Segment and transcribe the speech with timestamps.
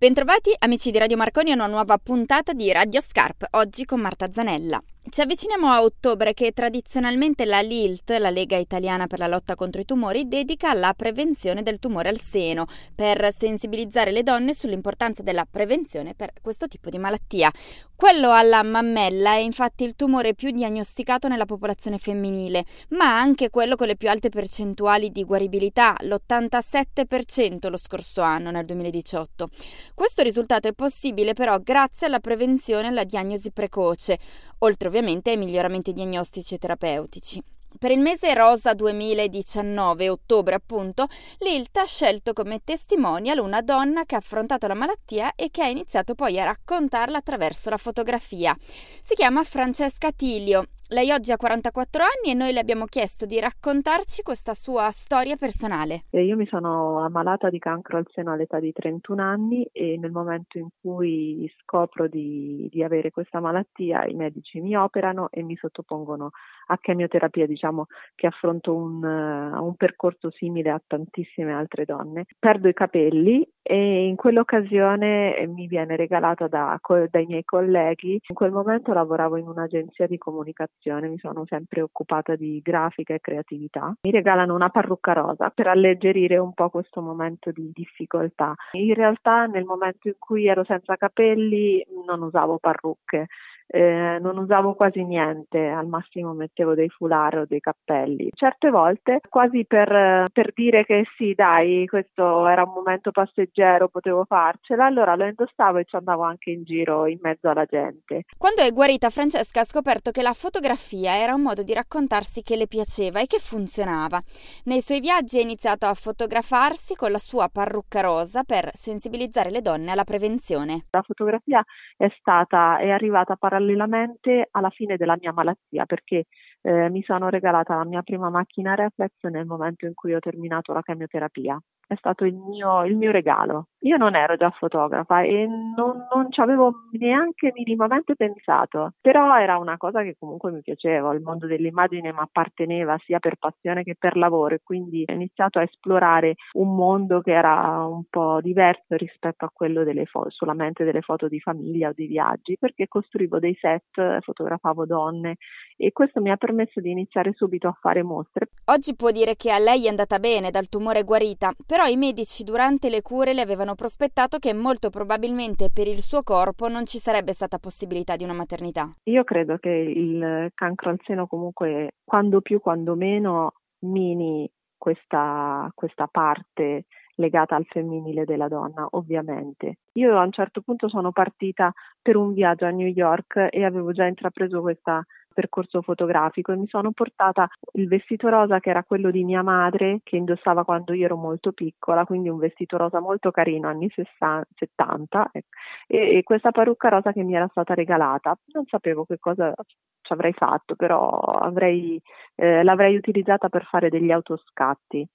[0.00, 4.30] Bentrovati amici di Radio Marconi a una nuova puntata di Radio Scarp, oggi con Marta
[4.30, 4.80] Zanella.
[5.10, 9.80] Ci avviciniamo a ottobre che tradizionalmente la LILT, la Lega Italiana per la lotta contro
[9.80, 15.46] i tumori, dedica alla prevenzione del tumore al seno per sensibilizzare le donne sull'importanza della
[15.50, 17.50] prevenzione per questo tipo di malattia.
[17.96, 23.76] Quello alla mammella è infatti il tumore più diagnosticato nella popolazione femminile, ma anche quello
[23.76, 29.48] con le più alte percentuali di guaribilità, l'87% lo scorso anno, nel 2018.
[29.94, 34.18] Questo risultato è possibile però grazie alla prevenzione e alla diagnosi precoce,
[34.58, 37.42] oltre ovviamente ai miglioramenti diagnostici e terapeutici.
[37.78, 41.06] Per il mese rosa 2019, ottobre appunto,
[41.38, 45.68] l'ILT ha scelto come testimonial una donna che ha affrontato la malattia e che ha
[45.68, 48.56] iniziato poi a raccontarla attraverso la fotografia.
[48.60, 53.38] Si chiama Francesca Tilio lei oggi ha 44 anni e noi le abbiamo chiesto di
[53.38, 56.04] raccontarci questa sua storia personale.
[56.10, 60.58] Io mi sono ammalata di cancro al seno all'età di 31 anni e nel momento
[60.58, 66.30] in cui scopro di, di avere questa malattia i medici mi operano e mi sottopongono
[66.70, 72.24] a chemioterapia, diciamo che affronto un, uh, un percorso simile a tantissime altre donne.
[72.38, 76.78] Perdo i capelli e in quell'occasione mi viene regalata da,
[77.10, 78.20] dai miei colleghi.
[78.28, 83.20] In quel momento lavoravo in un'agenzia di comunicazione, mi sono sempre occupata di grafica e
[83.20, 83.94] creatività.
[84.02, 88.54] Mi regalano una parrucca rosa per alleggerire un po' questo momento di difficoltà.
[88.72, 93.26] In realtà nel momento in cui ero senza capelli non usavo parrucche,
[93.70, 98.30] eh, non usavo quasi niente, al massimo mettevo dei foulard o dei cappelli.
[98.34, 104.24] Certe volte, quasi per, per, dire che sì, dai, questo era un momento passeggero, potevo
[104.24, 108.24] farcela, allora lo indossavo e ci andavo anche in giro in mezzo alla gente.
[108.38, 112.56] Quando è guarita, Francesca ha scoperto che la fotografia era un modo di raccontarsi che
[112.56, 114.18] le piaceva e che funzionava.
[114.64, 119.60] Nei suoi viaggi ha iniziato a fotografarsi con la sua parrucca rosa per sensibilizzare le
[119.60, 120.86] donne alla prevenzione.
[120.90, 121.62] La fotografia
[121.96, 126.26] è stata, è arrivata parallelamente parallelamente alla fine della mia malattia perché
[126.62, 130.72] eh, mi sono regalata la mia prima macchina reflex nel momento in cui ho terminato
[130.72, 133.68] la chemioterapia è stato il mio, il mio, regalo.
[133.82, 139.56] Io non ero già fotografa e non, non ci avevo neanche minimamente pensato, però era
[139.56, 143.94] una cosa che comunque mi piaceva, il mondo dell'immagine mi apparteneva sia per passione che
[143.98, 148.96] per lavoro e quindi ho iniziato a esplorare un mondo che era un po' diverso
[148.96, 153.38] rispetto a quello delle foto, solamente delle foto di famiglia o di viaggi, perché costruivo
[153.38, 155.36] dei set, fotografavo donne
[155.76, 158.48] e questo mi ha permesso di iniziare subito a fare mostre.
[158.66, 162.44] Oggi può dire che a lei è andata bene, dal tumore guarita, però i medici
[162.44, 166.98] durante le cure le avevano prospettato che molto probabilmente per il suo corpo non ci
[166.98, 168.92] sarebbe stata possibilità di una maternità.
[169.04, 176.06] Io credo che il cancro al seno comunque quando più quando meno mini questa, questa
[176.06, 176.86] parte
[177.18, 179.78] legata al femminile della donna, ovviamente.
[179.94, 183.92] Io a un certo punto sono partita per un viaggio a New York e avevo
[183.92, 185.02] già intrapreso questo
[185.38, 190.00] percorso fotografico e mi sono portata il vestito rosa che era quello di mia madre
[190.02, 194.48] che indossava quando io ero molto piccola, quindi un vestito rosa molto carino, anni 60,
[194.56, 195.48] 70 ecco.
[195.86, 198.36] e, e questa parrucca rosa che mi era stata regalata.
[198.52, 199.54] Non sapevo che cosa
[200.00, 202.00] ci avrei fatto, però avrei,
[202.34, 205.06] eh, l'avrei utilizzata per fare degli autoscatti.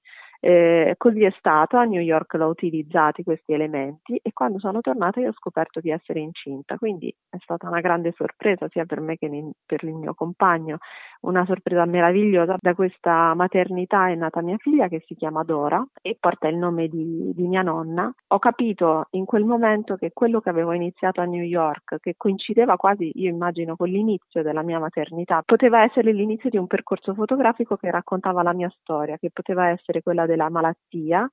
[0.46, 5.22] Eh, così è stato, a New York l'ho utilizzati questi elementi e quando sono tornata
[5.22, 9.16] io ho scoperto di essere incinta, quindi è stata una grande sorpresa sia per me
[9.16, 9.30] che
[9.66, 10.80] per il mio compagno,
[11.22, 12.58] una sorpresa meravigliosa.
[12.60, 16.90] Da questa maternità è nata mia figlia che si chiama Dora e porta il nome
[16.90, 18.14] di, di mia nonna.
[18.28, 22.76] Ho capito in quel momento che quello che avevo iniziato a New York, che coincideva
[22.76, 27.78] quasi, io immagino, con l'inizio della mia maternità, poteva essere l'inizio di un percorso fotografico
[27.78, 31.30] che raccontava la mia storia, che poteva essere quella della malattia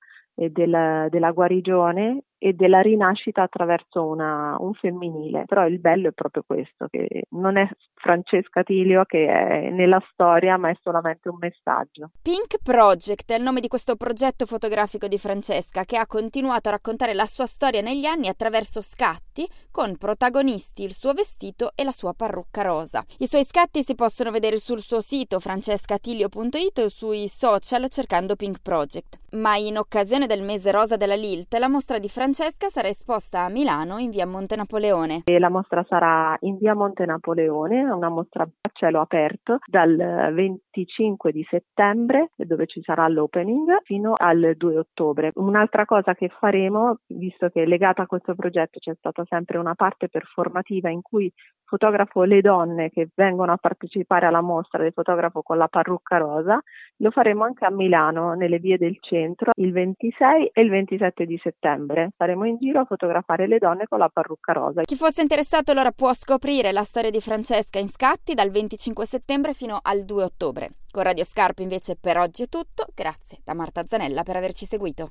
[0.48, 5.44] della, della guarigione e della rinascita attraverso una, un femminile.
[5.46, 10.56] Però il bello è proprio questo, che non è Francesca Tilio che è nella storia,
[10.56, 12.12] ma è solamente un messaggio.
[12.22, 16.72] Pink Project è il nome di questo progetto fotografico di Francesca che ha continuato a
[16.72, 21.92] raccontare la sua storia negli anni attraverso scatti con protagonisti il suo vestito e la
[21.92, 23.04] sua parrucca rosa.
[23.18, 28.62] I suoi scatti si possono vedere sul suo sito francescatilio.it o sui social cercando Pink
[28.62, 29.18] Project.
[29.32, 33.48] Ma in occasione del mese rosa della Lilt, la mostra di Francesca sarà esposta a
[33.48, 35.22] Milano in via Monte Napoleone.
[35.24, 39.94] E la mostra sarà in via Monte Napoleone, una mostra a cielo aperto dal
[40.34, 45.30] 25 di settembre dove ci sarà l'opening fino al 2 ottobre.
[45.34, 50.08] Un'altra cosa che faremo, visto che legata a questo progetto c'è stata sempre una parte
[50.08, 51.32] performativa in cui
[51.64, 56.60] fotografo le donne che vengono a partecipare alla mostra del fotografo con la parrucca rosa,
[56.96, 61.24] lo faremo anche a Milano, nelle vie del centro, il 26 26 e il 27
[61.24, 62.12] di settembre.
[62.16, 64.82] Saremo in giro a fotografare le donne con la parrucca rosa.
[64.82, 69.54] Chi fosse interessato allora può scoprire la storia di Francesca in scatti dal 25 settembre
[69.54, 70.70] fino al 2 ottobre.
[70.90, 72.86] Con Radio Scarpe invece per oggi è tutto.
[72.94, 75.08] Grazie da Marta Zanella per averci seguito.